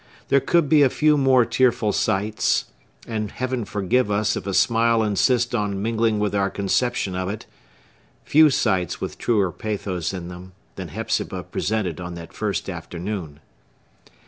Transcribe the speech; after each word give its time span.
There 0.29 0.39
could 0.39 0.67
be 0.67 0.83
few 0.87 1.15
more 1.15 1.45
tearful 1.45 1.91
sights,—and 1.93 3.33
Heaven 3.33 3.65
forgive 3.65 4.09
us 4.09 4.35
if 4.35 4.47
a 4.47 4.53
smile 4.55 5.03
insist 5.03 5.53
on 5.53 5.79
mingling 5.79 6.17
with 6.17 6.33
our 6.33 6.49
conception 6.49 7.15
of 7.15 7.29
it!—few 7.29 8.49
sights 8.49 8.99
with 8.99 9.19
truer 9.19 9.51
pathos 9.51 10.11
in 10.11 10.27
them, 10.27 10.53
than 10.75 10.87
Hepzibah 10.87 11.43
presented 11.43 12.01
on 12.01 12.15
that 12.15 12.33
first 12.33 12.67
afternoon. 12.67 13.41